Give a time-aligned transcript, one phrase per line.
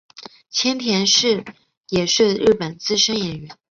[0.49, 1.45] 千田是
[1.89, 3.55] 也是日本资深演员。